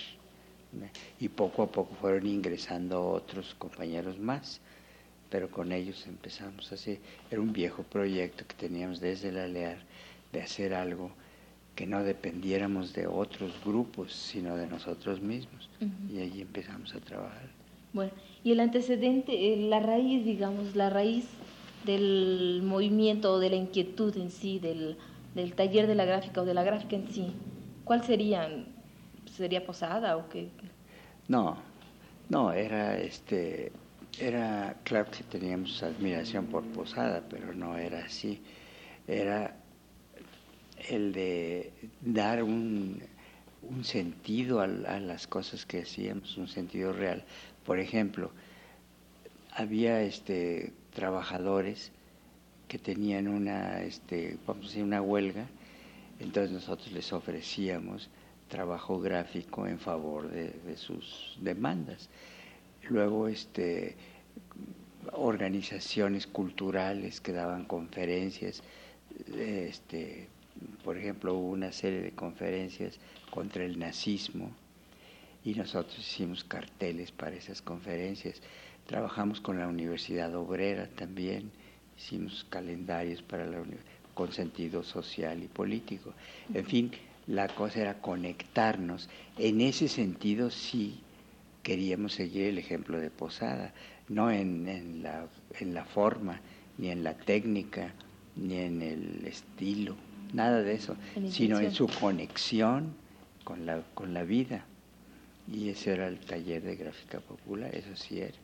y 1.21 1.29
poco 1.29 1.63
a 1.63 1.67
poco 1.67 1.95
fueron 2.01 2.27
ingresando 2.27 3.07
otros 3.11 3.55
compañeros 3.59 4.19
más, 4.19 4.61
pero 5.31 5.51
con 5.51 5.73
ellos 5.73 6.07
empezamos 6.07 6.73
así. 6.73 6.99
Era 7.31 7.41
un 7.41 7.53
viejo 7.53 7.83
proyecto 7.83 8.45
que 8.47 8.55
teníamos 8.55 9.01
desde 9.01 9.33
la 9.33 9.47
Lear 9.47 9.79
de 10.33 10.43
hacer 10.43 10.75
algo 10.75 11.11
que 11.75 11.87
no 11.87 12.03
dependiéramos 12.05 12.93
de 12.93 13.07
otros 13.07 13.53
grupos, 13.65 14.13
sino 14.13 14.57
de 14.57 14.67
nosotros 14.67 15.21
mismos. 15.21 15.69
Y 16.13 16.21
allí 16.21 16.43
empezamos 16.43 16.95
a 16.95 17.01
trabajar. 17.01 17.49
Bueno, 17.93 18.13
y 18.43 18.53
el 18.53 18.61
antecedente, 18.61 19.57
la 19.57 19.81
raíz, 19.81 20.25
digamos, 20.25 20.77
la 20.77 20.91
raíz 20.91 21.27
del 21.85 22.63
movimiento 22.65 23.33
o 23.33 23.39
de 23.39 23.51
la 23.51 23.57
inquietud 23.57 24.17
en 24.17 24.31
sí, 24.31 24.59
del, 24.59 24.97
del 25.35 25.55
taller 25.55 25.87
de 25.87 25.95
la 25.95 26.05
gráfica 26.05 26.43
o 26.43 26.45
de 26.45 26.55
la 26.55 26.63
gráfica 26.63 26.97
en 26.97 27.09
sí, 27.11 27.33
¿cuál 27.85 28.05
sería? 28.05 28.49
¿Sería 29.37 29.65
Posada 29.67 30.17
o 30.17 30.29
qué? 30.29 30.49
No, 31.27 31.57
no, 32.29 32.53
era 32.53 32.97
este, 32.99 33.73
era 34.21 34.77
claro 34.85 35.11
que 35.11 35.25
teníamos 35.25 35.83
admiración 35.83 36.47
por 36.47 36.63
Posada, 36.65 37.21
pero 37.29 37.53
no 37.53 37.77
era 37.77 38.05
así. 38.05 38.41
Era 39.09 39.57
el 40.89 41.13
de 41.13 41.73
dar 42.01 42.45
un, 42.45 43.03
un 43.63 43.85
sentido 43.85 44.61
a, 44.61 44.69
las 44.69 45.27
cosas 45.27 45.67
que 45.67 45.83
hacíamos, 45.83 46.37
un 46.37 46.47
sentido 46.47 46.93
real. 46.93 47.25
Por 47.67 47.81
ejemplo, 47.81 48.31
había 49.53 50.01
este, 50.03 50.73
trabajadores 50.95 51.91
que 52.69 52.79
tenían 52.79 53.27
una, 53.27 53.83
este, 53.83 54.39
vamos 54.47 54.67
a 54.67 54.69
decir, 54.69 54.85
una 54.85 55.03
huelga, 55.03 55.47
entonces 56.21 56.53
nosotros 56.53 56.93
les 56.93 57.13
ofrecíamos 57.13 58.09
trabajo 58.55 59.01
gráfico 59.01 59.67
en 59.67 59.81
favor 59.81 60.31
de, 60.31 60.77
sus 60.77 61.37
demandas. 61.41 62.09
Luego, 62.89 63.27
este, 63.27 63.97
organizaciones 65.11 66.29
culturales 66.29 67.21
que 67.21 67.33
daban 67.33 67.65
conferencias, 67.65 68.63
este, 69.37 70.29
por 70.85 70.97
ejemplo, 70.97 71.35
hubo 71.35 71.51
una 71.51 71.73
serie 71.73 72.01
de 72.01 72.13
conferencias 72.13 73.01
contra 73.33 73.65
el 73.65 73.77
nazismo 73.77 74.53
y 75.45 75.55
nosotros 75.55 75.99
hicimos 75.99 76.45
carteles 76.45 77.11
para 77.11 77.35
esas 77.35 77.61
conferencias. 77.61 78.41
Trabajamos 78.87 79.41
con 79.41 79.59
la 79.59 79.67
Universidad 79.67 80.33
Obrera 80.37 80.87
también, 80.95 81.51
hicimos 81.99 82.47
calendarios 82.51 83.21
para 83.21 83.47
la 83.47 83.61
con 84.15 84.31
sentido 84.31 84.85
social 84.85 85.43
y 85.43 85.49
político. 85.49 86.15
En 86.55 86.65
fin, 86.65 86.93
la 87.27 87.49
cosa 87.49 87.81
era 87.81 88.01
conectarnos. 88.01 89.09
En 89.39 89.61
ese 89.61 89.89
sentido 89.89 90.51
sí 90.51 91.01
queríamos 91.63 92.15
seguir 92.15 92.47
el 92.47 92.59
ejemplo 92.59 92.99
de 92.99 93.11
Posada, 93.11 93.73
no 94.09 94.31
en, 94.31 94.69
en, 94.69 95.03
la, 95.03 95.27
en 95.59 95.75
la 95.75 95.85
forma, 95.85 96.41
ni 96.79 96.91
en 96.91 97.05
la 97.05 97.15
técnica, 97.15 97.95
ni 98.37 98.57
en 98.57 98.83
el 98.83 99.27
estilo 99.27 99.97
nada 100.35 100.63
de 100.63 100.75
eso, 100.75 100.97
sino 101.31 101.61
en 101.61 101.73
su 101.73 101.87
conexión 101.87 102.95
con 103.45 103.65
la, 103.65 103.83
con 103.95 104.13
la 104.13 104.25
vida. 104.25 104.67
Y 105.51 105.69
ese 105.69 105.93
era 105.93 106.09
el 106.09 106.19
taller 106.19 106.63
de 106.63 106.77
gráfica 106.77 107.21
popular, 107.21 107.75
eso 107.75 107.95
sí 107.95 108.21
era. 108.21 108.37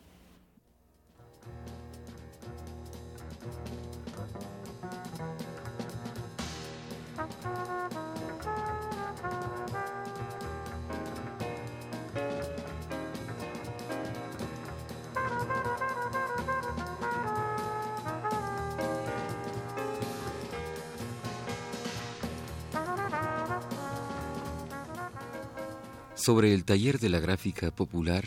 Sobre 26.31 26.55
el 26.55 26.65
taller 26.65 27.01
de 27.01 27.09
la 27.09 27.19
gráfica 27.19 27.73
popular, 27.73 28.25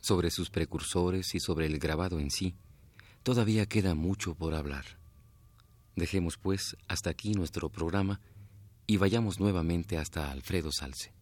sobre 0.00 0.30
sus 0.30 0.50
precursores 0.50 1.34
y 1.34 1.40
sobre 1.40 1.66
el 1.66 1.80
grabado 1.80 2.20
en 2.20 2.30
sí, 2.30 2.54
todavía 3.24 3.66
queda 3.66 3.96
mucho 3.96 4.36
por 4.36 4.54
hablar. 4.54 4.84
Dejemos 5.96 6.38
pues 6.38 6.76
hasta 6.86 7.10
aquí 7.10 7.32
nuestro 7.32 7.70
programa 7.70 8.20
y 8.86 8.98
vayamos 8.98 9.40
nuevamente 9.40 9.98
hasta 9.98 10.30
Alfredo 10.30 10.70
Salce. 10.70 11.13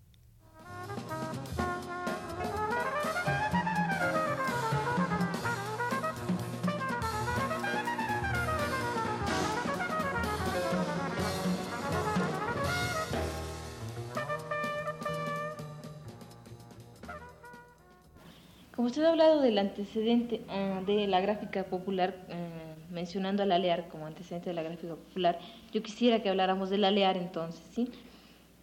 Usted 18.92 19.04
ha 19.04 19.10
hablado 19.10 19.40
del 19.40 19.56
antecedente 19.56 20.42
ah, 20.50 20.82
de 20.86 21.06
la 21.06 21.22
gráfica 21.22 21.64
popular, 21.64 22.14
ah, 22.28 22.74
mencionando 22.90 23.42
al 23.42 23.50
Alear 23.50 23.88
como 23.88 24.06
antecedente 24.06 24.50
de 24.50 24.54
la 24.54 24.62
gráfica 24.62 24.94
popular, 24.96 25.38
yo 25.72 25.82
quisiera 25.82 26.22
que 26.22 26.28
habláramos 26.28 26.68
del 26.68 26.84
Alear 26.84 27.16
entonces, 27.16 27.62
¿sí? 27.72 27.90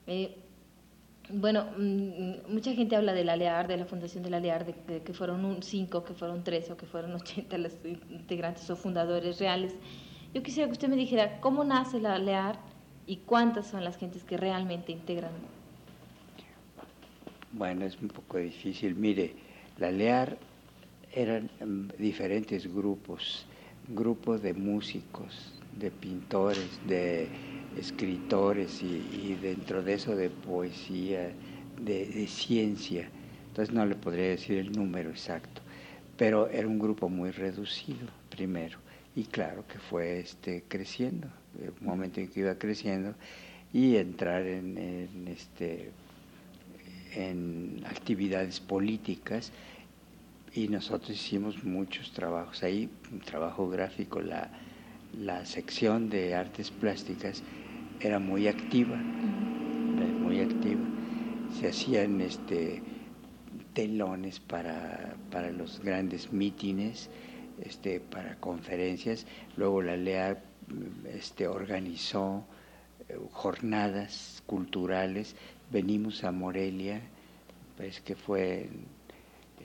Eh, 0.05 0.37
bueno, 1.31 1.65
mm, 1.75 2.53
mucha 2.53 2.73
gente 2.73 2.95
habla 2.95 3.13
del 3.13 3.27
Alear, 3.29 3.67
de 3.67 3.77
la 3.77 3.85
fundación 3.85 4.23
del 4.23 4.35
Alear, 4.35 4.67
de, 4.67 5.01
que 5.01 5.13
fueron 5.13 5.45
un 5.45 5.63
cinco, 5.63 6.03
que 6.03 6.13
fueron 6.13 6.43
tres 6.43 6.69
o 6.69 6.77
que 6.77 6.85
fueron 6.85 7.13
ochenta 7.15 7.57
los 7.57 7.73
integrantes 7.83 8.69
o 8.69 8.75
fundadores 8.75 9.39
reales. 9.39 9.73
Yo 10.31 10.43
quisiera 10.43 10.67
que 10.67 10.73
usted 10.73 10.89
me 10.89 10.95
dijera 10.95 11.39
cómo 11.41 11.63
nace 11.63 11.97
el 11.97 12.05
Alear 12.05 12.59
y 13.07 13.17
cuántas 13.17 13.65
son 13.65 13.83
las 13.83 13.97
gentes 13.97 14.23
que 14.23 14.37
realmente 14.37 14.91
integran. 14.91 15.31
Bueno, 17.51 17.83
es 17.83 17.99
un 17.99 18.09
poco 18.09 18.37
difícil. 18.37 18.93
Mire, 18.93 19.48
la 19.79 19.91
LEAR 19.91 20.37
eran 21.13 21.49
em, 21.59 21.87
diferentes 21.97 22.71
grupos, 22.73 23.45
grupos 23.87 24.41
de 24.41 24.53
músicos, 24.53 25.53
de 25.77 25.89
pintores, 25.89 26.79
de 26.85 27.27
escritores 27.77 28.81
y, 28.83 29.35
dentro 29.41 29.81
de 29.81 29.93
eso 29.93 30.15
de 30.15 30.29
poesía, 30.29 31.31
de, 31.81 32.27
ciencia. 32.27 33.09
Entonces 33.47 33.73
no 33.73 33.85
le 33.85 33.95
podría 33.95 34.29
decir 34.29 34.57
el 34.57 34.71
número 34.71 35.09
exacto, 35.09 35.61
pero 36.17 36.49
era 36.49 36.67
un 36.67 36.79
grupo 36.79 37.09
muy 37.09 37.31
reducido 37.31 38.07
primero 38.29 38.77
y 39.15 39.23
claro 39.23 39.65
que 39.67 39.79
fue 39.79 40.19
este, 40.19 40.63
creciendo, 40.67 41.27
un 41.81 41.87
momento 41.87 42.19
en 42.19 42.27
que 42.27 42.41
iba 42.41 42.55
creciendo 42.55 43.15
y 43.73 43.95
entrar 43.95 44.45
en, 44.45 44.77
en 44.77 45.27
este 45.27 45.91
en 47.13 47.81
actividades 47.85 48.59
políticas 48.59 49.51
y 50.53 50.67
nosotros 50.67 51.11
hicimos 51.11 51.63
muchos 51.63 52.11
trabajos 52.11 52.63
ahí, 52.63 52.89
un 53.11 53.19
trabajo 53.19 53.69
gráfico, 53.69 54.21
la, 54.21 54.49
la 55.17 55.45
sección 55.45 56.09
de 56.09 56.35
artes 56.35 56.71
plásticas 56.71 57.43
era 57.99 58.19
muy 58.19 58.47
activa, 58.47 58.95
muy 58.95 60.39
activa. 60.39 60.81
Se 61.59 61.67
hacían 61.67 62.21
este, 62.21 62.81
telones 63.73 64.39
para, 64.39 65.15
para 65.31 65.51
los 65.51 65.79
grandes 65.79 66.31
mítines, 66.31 67.09
este, 67.61 67.99
para 67.99 68.35
conferencias. 68.35 69.25
Luego 69.57 69.81
la 69.81 69.97
LEA 69.97 70.41
este, 71.13 71.47
organizó 71.47 72.45
eh, 73.07 73.17
jornadas 73.31 74.43
culturales. 74.45 75.35
Venimos 75.71 76.23
a 76.23 76.31
Morelia, 76.31 77.01
pues 77.77 78.01
que 78.01 78.15
fue 78.15 78.67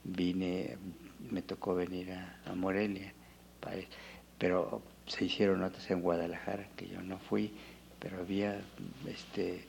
vine, 0.04 0.78
me 1.30 1.42
tocó 1.42 1.74
venir 1.74 2.12
a, 2.12 2.54
Morelia, 2.54 3.12
pero 4.38 4.82
se 5.06 5.24
hicieron 5.24 5.64
otras 5.64 5.90
en 5.90 6.00
Guadalajara, 6.00 6.68
que 6.76 6.88
yo 6.88 7.02
no 7.02 7.18
fui, 7.18 7.50
pero 7.98 8.20
había 8.20 8.60
este 9.06 9.64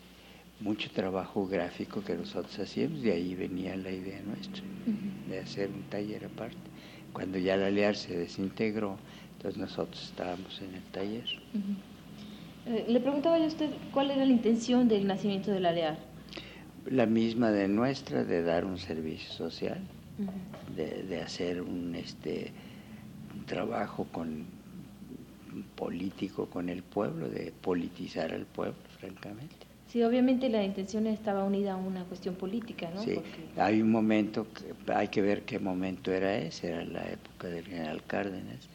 mucho 0.60 0.92
trabajo 0.92 1.48
gráfico 1.48 2.04
que 2.04 2.16
nosotros 2.16 2.60
hacíamos, 2.60 3.02
de 3.02 3.14
ahí 3.14 3.34
venía 3.36 3.76
la 3.76 3.92
idea 3.92 4.22
nuestra, 4.22 4.64
de 5.28 5.40
hacer 5.40 5.70
un 5.70 5.84
taller 5.84 6.26
aparte. 6.26 6.73
Cuando 7.14 7.38
ya 7.38 7.56
la 7.56 7.70
Lear 7.70 7.96
se 7.96 8.18
desintegró, 8.18 8.98
entonces 9.38 9.60
nosotros 9.60 10.04
estábamos 10.04 10.62
en 10.62 10.74
el 10.74 10.84
taller. 10.92 11.26
Eh, 12.66 12.86
le 12.88 13.00
preguntaba 13.00 13.38
yo 13.38 13.46
a 13.46 13.48
usted 13.48 13.70
cuál 13.92 14.12
era 14.12 14.26
la 14.26 14.32
intención 14.32 14.88
del 14.88 15.06
nacimiento 15.06 15.52
de 15.52 15.60
la 15.60 15.72
LEAR. 15.72 15.98
La 16.90 17.06
misma 17.06 17.52
de 17.52 17.68
nuestra, 17.68 18.24
de 18.24 18.42
dar 18.42 18.66
un 18.66 18.78
servicio 18.78 19.32
social, 19.32 19.80
de, 20.76 21.22
hacer 21.22 21.62
un, 21.62 21.96
este, 21.96 22.52
un 23.36 23.46
trabajo 23.46 24.06
con 24.12 24.46
político 25.76 26.48
con 26.48 26.70
el 26.70 26.84
pueblo, 26.84 27.30
de 27.30 27.52
politizar 27.62 28.34
al 28.34 28.46
pueblo, 28.46 28.76
francamente. 29.00 29.73
Sí, 29.94 30.02
obviamente 30.02 30.50
la 30.50 30.64
intención 30.64 31.06
estaba 31.06 31.44
unida 31.44 31.74
a 31.74 31.76
una 31.76 32.04
cuestión 32.06 32.34
política, 32.34 32.90
¿no? 32.96 33.04
Sí, 33.04 33.20
hay 33.58 33.80
un 33.80 33.92
momento, 33.92 34.48
hay 34.88 35.10
que 35.10 35.22
ver 35.22 35.44
qué 35.44 35.60
momento 35.60 36.12
era 36.12 36.36
ese, 36.36 36.70
era 36.70 36.84
la 36.84 37.08
época 37.12 37.48
del 37.48 37.64
general 37.64 38.02
Cárdenas, 38.08 38.68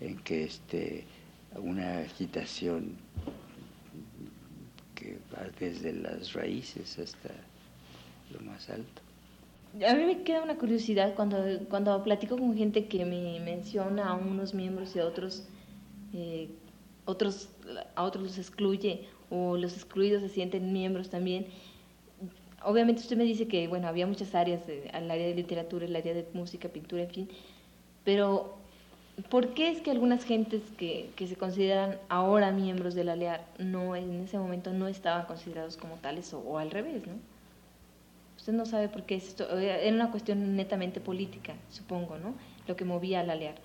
en 0.00 0.18
que 0.24 0.42
este, 0.42 1.04
una 1.54 2.00
agitación 2.00 2.96
que 4.96 5.18
va 5.32 5.46
desde 5.60 5.92
las 5.92 6.32
raíces 6.32 6.98
hasta 6.98 7.30
lo 8.32 8.40
más 8.40 8.68
alto. 8.68 9.02
A 9.88 9.94
mí 9.94 10.04
me 10.04 10.24
queda 10.24 10.42
una 10.42 10.56
curiosidad 10.56 11.14
cuando, 11.14 11.44
cuando 11.68 12.02
platico 12.02 12.36
con 12.36 12.56
gente 12.56 12.88
que 12.88 13.04
me 13.04 13.38
menciona 13.38 14.08
a 14.08 14.14
unos 14.14 14.52
miembros 14.52 14.96
y 14.96 14.98
a 14.98 15.06
otros, 15.06 15.44
eh, 16.12 16.48
otros, 17.04 17.50
a 17.94 18.02
otros 18.02 18.24
los 18.24 18.38
excluye 18.38 19.06
o 19.30 19.56
los 19.56 19.74
excluidos 19.74 20.22
se 20.22 20.28
sienten 20.28 20.72
miembros 20.72 21.10
también. 21.10 21.46
Obviamente 22.62 23.02
usted 23.02 23.16
me 23.16 23.24
dice 23.24 23.46
que, 23.46 23.68
bueno, 23.68 23.86
había 23.86 24.06
muchas 24.06 24.34
áreas, 24.34 24.62
el 24.68 25.10
área 25.10 25.26
de 25.26 25.34
literatura, 25.34 25.84
el 25.84 25.94
área 25.94 26.14
de 26.14 26.26
música, 26.32 26.68
pintura, 26.68 27.02
en 27.02 27.10
fin, 27.10 27.28
pero 28.04 28.56
¿por 29.30 29.54
qué 29.54 29.70
es 29.70 29.80
que 29.80 29.90
algunas 29.90 30.24
gentes 30.24 30.62
que, 30.78 31.10
que 31.16 31.26
se 31.26 31.36
consideran 31.36 31.98
ahora 32.08 32.52
miembros 32.52 32.94
de 32.94 33.04
la 33.04 33.16
LEAR 33.16 33.44
no, 33.58 33.96
en 33.96 34.20
ese 34.20 34.38
momento 34.38 34.72
no 34.72 34.88
estaban 34.88 35.26
considerados 35.26 35.76
como 35.76 35.96
tales 35.96 36.32
o, 36.34 36.58
al 36.58 36.70
revés, 36.70 37.06
no? 37.06 37.14
Usted 38.36 38.52
no 38.52 38.66
sabe 38.66 38.88
por 38.88 39.04
qué 39.04 39.16
esto, 39.16 39.58
era 39.58 39.92
una 39.92 40.10
cuestión 40.10 40.56
netamente 40.56 41.00
política, 41.00 41.54
supongo, 41.70 42.18
¿no? 42.18 42.34
Lo 42.68 42.76
que 42.76 42.84
movía 42.84 43.20
a 43.20 43.24
la 43.24 43.34
LEAR. 43.34 43.56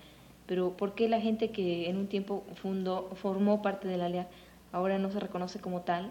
Pero 0.46 0.76
¿por 0.76 0.94
qué 0.94 1.08
la 1.08 1.20
gente 1.20 1.50
que 1.50 1.88
en 1.88 1.98
un 1.98 2.08
tiempo 2.08 2.44
fundó, 2.54 3.10
formó 3.14 3.62
parte 3.62 3.86
de 3.86 3.96
la 3.96 4.08
LEAR 4.08 4.28
ahora 4.72 4.98
no 4.98 5.10
se 5.10 5.20
reconoce 5.20 5.60
como 5.60 5.82
tal? 5.82 6.10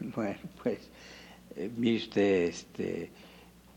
Bueno, 0.00 0.38
pues, 0.62 0.90
eh, 1.56 1.70
mire 1.76 1.96
usted, 1.96 2.44
este, 2.44 3.10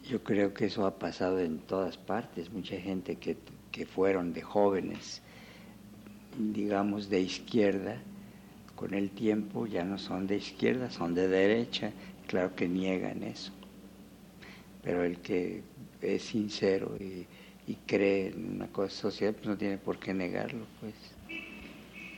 yo 0.10 0.24
creo 0.24 0.54
que 0.54 0.66
eso 0.66 0.86
ha 0.86 0.98
pasado 0.98 1.40
en 1.40 1.60
todas 1.60 1.98
partes. 1.98 2.52
Mucha 2.52 2.78
gente 2.80 3.16
que, 3.18 3.38
que 3.72 3.86
fueron 3.86 4.34
de 4.34 4.42
jóvenes, 4.42 5.22
digamos, 6.38 7.10
de 7.10 7.22
izquierda, 7.22 7.98
con 8.76 8.94
el 8.94 9.12
tiempo 9.12 9.68
ya 9.68 9.84
no 9.84 9.98
son 9.98 10.28
de 10.28 10.38
izquierda, 10.38 10.90
son 10.90 11.14
de 11.14 11.28
derecha. 11.28 11.92
Claro 12.28 12.56
que 12.56 12.68
niegan 12.68 13.24
eso. 13.24 13.52
Pero 14.84 15.04
el 15.04 15.20
que 15.20 15.64
es 16.02 16.24
sincero 16.24 16.96
y, 17.00 17.28
y 17.68 17.76
cree 17.86 18.28
en 18.30 18.56
una 18.56 18.68
cosa 18.68 18.96
social, 18.96 19.34
pues 19.36 19.46
no 19.48 19.58
tiene 19.58 19.78
por 19.78 20.00
qué 20.00 20.14
negarlo, 20.14 20.66
pues. 20.80 20.96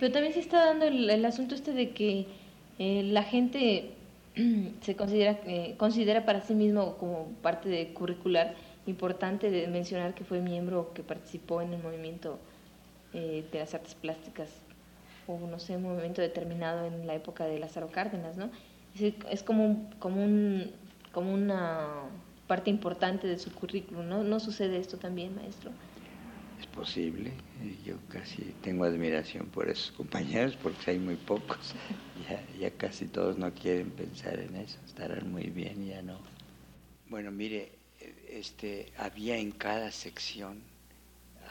Pero 0.04 0.12
también 0.12 0.34
se 0.34 0.42
está 0.42 0.66
dando 0.66 0.84
el, 0.84 1.24
asunto 1.24 1.56
este 1.56 1.72
de 1.72 1.92
que 1.92 2.26
eh, 2.78 3.04
la 3.04 3.24
gente 3.24 3.92
se 4.82 4.98
considera, 4.98 5.40
eh, 5.46 5.76
considera 5.78 6.26
para 6.26 6.42
sí 6.42 6.56
mismo 6.56 6.98
como 6.98 7.30
parte 7.42 7.70
de 7.70 7.94
curricular 7.94 8.54
importante 8.86 9.50
de 9.50 9.66
mencionar 9.68 10.14
que 10.14 10.26
fue 10.26 10.42
miembro 10.42 10.82
o 10.82 10.94
que 10.94 11.04
participó 11.04 11.62
en 11.62 11.72
el 11.72 11.82
movimiento 11.82 12.38
eh, 13.14 13.46
de 13.50 13.60
las 13.60 13.74
artes 13.76 13.96
plásticas 13.96 14.50
o 15.26 15.40
no 15.40 15.58
sé, 15.58 15.78
un 15.78 15.84
movimiento 15.84 16.22
determinado 16.22 16.86
en 16.86 17.08
la 17.08 17.16
época 17.16 17.46
de 17.46 17.58
Lázaro 17.60 17.88
Cárdenas, 17.88 18.36
¿no? 18.36 18.50
Es, 19.00 19.14
es 19.30 19.42
como, 19.42 19.90
como, 20.00 20.22
un, 20.22 20.70
como 21.14 21.34
una 21.34 21.88
parte 22.48 22.70
importante 22.70 23.26
de 23.26 23.40
su 23.40 23.54
currículum, 23.54 24.10
¿no? 24.10 24.22
¿No 24.26 24.42
sucede 24.42 24.80
esto 24.80 24.98
también, 24.98 25.34
maestro? 25.34 25.72
Posible. 26.68 27.32
Yo 27.86 27.96
casi 28.10 28.54
tengo 28.62 28.86
admiración 28.86 29.48
por 29.48 29.70
esos 29.70 29.92
compañeros 29.92 30.58
porque 30.62 30.92
hay 30.92 31.00
muy 31.00 31.16
pocos. 31.16 31.74
Ya, 32.30 32.44
ya 32.58 32.72
casi 32.72 33.08
todos 33.08 33.38
no 33.38 33.54
quieren 33.54 33.92
pensar 33.92 34.40
en 34.40 34.56
eso. 34.56 34.78
Estarán 34.86 35.32
muy 35.32 35.50
bien, 35.50 35.86
ya 35.86 36.02
no. 36.02 36.20
Bueno, 37.10 37.32
mire, 37.32 37.72
este, 38.30 38.92
había 38.98 39.38
en 39.38 39.52
cada 39.52 39.92
sección 39.92 40.62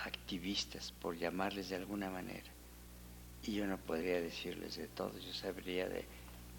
activistas, 0.04 0.92
por 1.00 1.16
llamarles 1.16 1.68
de 1.68 1.76
alguna 1.76 2.10
manera. 2.10 2.50
Y 3.44 3.54
yo 3.54 3.66
no 3.66 3.78
podría 3.78 4.20
decirles 4.20 4.76
de 4.76 4.88
todos, 4.88 5.24
yo 5.24 5.32
sabría 5.32 5.88
de, 5.88 6.04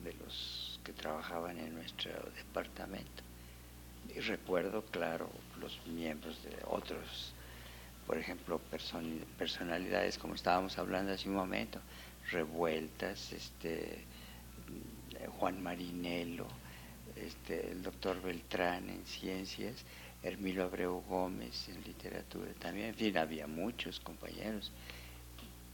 de 0.04 0.14
los 0.24 0.80
que 0.84 0.94
trabajaban 0.94 1.58
en 1.58 1.74
nuestro 1.74 2.12
departamento. 2.36 3.24
Y 4.16 4.20
recuerdo, 4.20 4.84
claro, 4.84 5.30
los 5.60 5.80
miembros 5.88 6.44
de 6.44 6.56
otros 6.68 7.34
por 8.06 8.18
ejemplo, 8.18 8.60
personalidades 9.38 10.18
como 10.18 10.36
estábamos 10.36 10.78
hablando 10.78 11.14
hace 11.14 11.30
un 11.30 11.36
momento, 11.36 11.80
revueltas, 12.32 13.32
este, 13.32 14.04
Juan 15.40 15.62
Marinelo, 15.62 16.48
este, 17.16 17.72
el 17.72 17.82
doctor 17.84 18.22
Beltrán 18.22 18.90
en 18.90 19.06
ciencias, 19.06 19.86
Hermilo 20.22 20.64
Abreu 20.64 21.02
Gómez 21.08 21.68
en 21.70 21.82
literatura 21.84 22.52
también, 22.54 22.88
en 22.88 22.96
fin, 22.96 23.18
había 23.18 23.48
muchos 23.48 24.00
compañeros, 24.00 24.72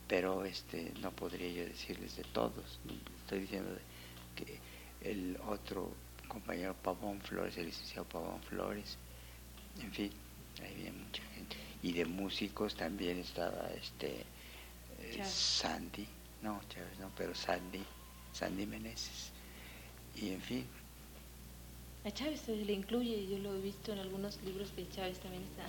pero 0.08 0.44
este, 0.44 0.92
no 1.02 1.12
podría 1.12 1.52
yo 1.52 1.66
decirles 1.66 2.16
de 2.16 2.24
todos, 2.24 2.80
estoy 3.22 3.42
diciendo 3.42 3.72
que 4.36 4.60
el 5.02 5.38
otro 5.48 5.92
compañero 6.28 6.76
Pavón 6.76 7.22
Flores, 7.22 7.58
el 7.58 7.68
licenciado 7.68 8.06
Pavón 8.08 8.42
Flores, 8.44 8.98
en 9.82 9.92
fin, 9.92 10.12
había 10.60 10.92
mucha 10.92 11.24
gente 11.36 11.69
y 11.82 11.94
de 11.94 12.06
músicos 12.06 12.76
también 12.76 13.20
estaba 13.20 13.70
este 13.82 14.26
eh, 15.02 15.24
Sandy, 15.24 16.08
no, 16.42 16.62
Chávez 16.70 17.00
no, 17.00 17.10
pero 17.18 17.34
Sandy, 17.34 17.84
Sandy 18.34 18.66
Meneses. 18.66 19.32
Y 20.16 20.32
en 20.32 20.42
fin. 20.42 20.66
A 22.06 22.12
Chávez 22.12 22.42
se 22.42 22.56
le 22.56 22.74
incluye, 22.74 23.28
yo 23.28 23.38
lo 23.40 23.56
he 23.56 23.62
visto 23.62 23.94
en 23.94 24.00
algunos 24.00 24.42
libros 24.44 24.72
que 24.76 24.90
Chávez 24.90 25.20
también 25.20 25.44
está 25.44 25.64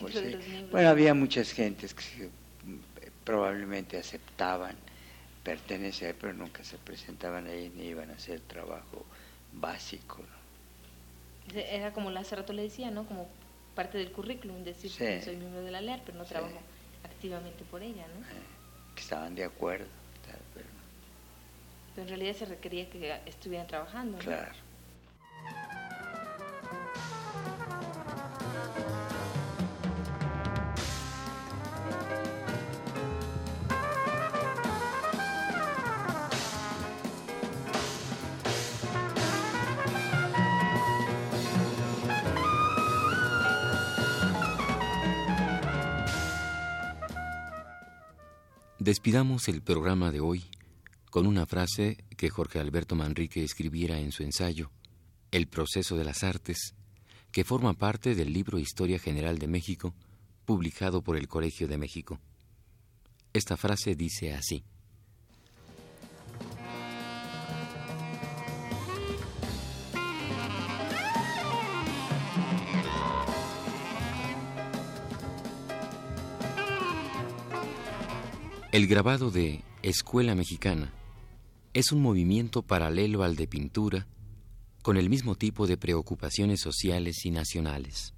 pues 0.00 0.14
dentro 0.14 0.30
de 0.30 0.36
los 0.36 0.46
miembros. 0.46 0.72
Bueno, 0.72 0.88
había 0.88 1.14
muchas 1.14 1.52
gentes 1.52 1.94
que 1.94 2.30
probablemente 3.24 3.98
aceptaban 3.98 4.76
pertenecer, 5.44 6.14
pero 6.20 6.32
nunca 6.32 6.64
se 6.64 6.76
presentaban 6.78 7.46
ahí 7.46 7.72
ni 7.76 7.86
iban 7.86 8.10
a 8.10 8.14
hacer 8.14 8.40
trabajo 8.40 9.04
básico. 9.52 10.22
Era 11.54 11.92
como 11.92 12.10
hace 12.10 12.36
rato 12.36 12.52
le 12.52 12.62
decía, 12.62 12.90
¿no? 12.90 13.06
Como 13.06 13.28
parte 13.78 13.96
del 13.96 14.10
currículum, 14.10 14.64
decir 14.64 14.90
que 14.90 15.22
soy 15.22 15.36
miembro 15.36 15.62
de 15.62 15.70
la 15.70 15.80
LEAR, 15.80 16.02
pero 16.04 16.18
no 16.18 16.24
trabajo 16.24 16.58
activamente 17.04 17.62
por 17.70 17.80
ella, 17.80 18.04
¿no? 18.08 18.26
Eh, 18.26 18.42
que 18.96 19.00
estaban 19.00 19.36
de 19.36 19.44
acuerdo, 19.44 19.86
pero... 20.26 20.66
pero... 21.94 22.02
en 22.02 22.08
realidad 22.08 22.34
se 22.34 22.46
requería 22.46 22.90
que 22.90 23.20
estuvieran 23.26 23.68
trabajando, 23.68 24.18
¿no? 24.18 24.24
Claro. 24.24 24.67
Despidamos 48.88 49.48
el 49.48 49.60
programa 49.60 50.10
de 50.10 50.20
hoy 50.20 50.46
con 51.10 51.26
una 51.26 51.44
frase 51.44 51.98
que 52.16 52.30
Jorge 52.30 52.58
Alberto 52.58 52.96
Manrique 52.96 53.44
escribiera 53.44 53.98
en 53.98 54.12
su 54.12 54.22
ensayo, 54.22 54.70
El 55.30 55.46
proceso 55.46 55.98
de 55.98 56.06
las 56.06 56.24
artes, 56.24 56.74
que 57.30 57.44
forma 57.44 57.74
parte 57.74 58.14
del 58.14 58.32
libro 58.32 58.58
Historia 58.58 58.98
General 58.98 59.38
de 59.38 59.46
México, 59.46 59.94
publicado 60.46 61.02
por 61.02 61.18
el 61.18 61.28
Colegio 61.28 61.68
de 61.68 61.76
México. 61.76 62.18
Esta 63.34 63.58
frase 63.58 63.94
dice 63.94 64.32
así. 64.32 64.64
El 78.78 78.86
grabado 78.86 79.32
de 79.32 79.64
Escuela 79.82 80.36
Mexicana 80.36 80.94
es 81.74 81.90
un 81.90 82.00
movimiento 82.00 82.62
paralelo 82.62 83.24
al 83.24 83.34
de 83.34 83.48
pintura 83.48 84.06
con 84.84 84.96
el 84.96 85.10
mismo 85.10 85.34
tipo 85.34 85.66
de 85.66 85.76
preocupaciones 85.76 86.60
sociales 86.60 87.24
y 87.24 87.32
nacionales. 87.32 88.14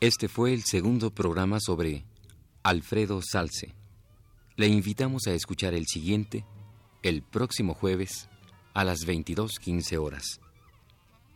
Este 0.00 0.28
fue 0.28 0.54
el 0.54 0.62
segundo 0.62 1.10
programa 1.10 1.60
sobre 1.60 2.06
Alfredo 2.64 3.20
Salce. 3.20 3.74
Le 4.56 4.68
invitamos 4.68 5.26
a 5.26 5.34
escuchar 5.34 5.74
el 5.74 5.84
siguiente, 5.86 6.46
el 7.02 7.22
próximo 7.22 7.74
jueves, 7.74 8.30
a 8.72 8.84
las 8.84 9.00
22.15 9.06 9.98
horas. 9.98 10.40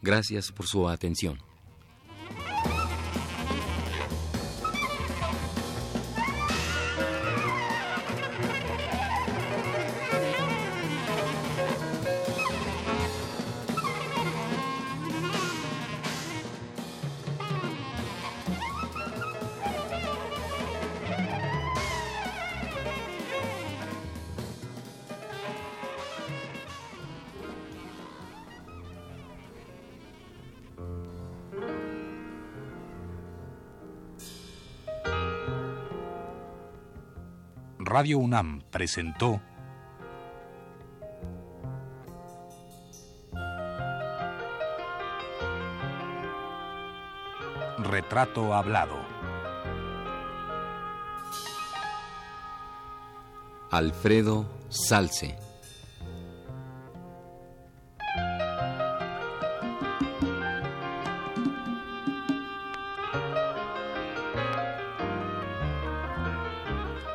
Gracias 0.00 0.50
por 0.50 0.66
su 0.66 0.88
atención. 0.88 1.38
Radio 37.88 38.18
UNAM 38.18 38.60
presentó 38.70 39.40
Retrato 47.78 48.52
Hablado. 48.52 48.98
Alfredo 53.70 54.44
Salce. 54.68 55.47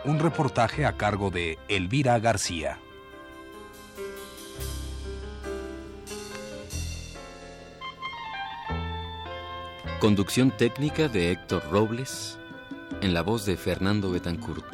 Un 0.06 0.20
reportaje 0.20 0.86
a 0.86 0.98
cargo 0.98 1.32
de 1.32 1.58
Elvira 1.70 2.20
García. 2.20 2.78
Conducción 10.02 10.52
técnica 10.52 11.08
de 11.08 11.32
Héctor 11.32 11.64
Robles, 11.72 12.38
en 13.00 13.14
la 13.14 13.22
voz 13.22 13.46
de 13.46 13.56
Fernando 13.56 14.12
Betancourt. 14.12 14.66